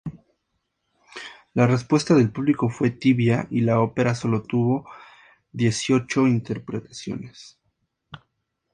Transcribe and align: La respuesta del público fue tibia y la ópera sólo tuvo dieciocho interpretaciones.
La 1.53 1.67
respuesta 1.67 2.15
del 2.15 2.31
público 2.31 2.69
fue 2.69 2.89
tibia 2.89 3.45
y 3.51 3.61
la 3.61 3.79
ópera 3.81 4.15
sólo 4.15 4.41
tuvo 4.41 4.89
dieciocho 5.51 6.25
interpretaciones. 6.25 7.59